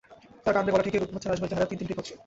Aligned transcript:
তার 0.43 0.53
কাণ্ডে 0.55 0.73
গলা 0.73 0.85
ঠেকিয়ে 0.85 1.01
রোদ 1.01 1.09
পোহাচ্ছে 1.11 1.29
রাশভারী 1.29 1.49
চেহারার 1.51 1.69
তিন 1.69 1.77
তিনটি 1.79 1.95
কচ্ছপ। 1.97 2.17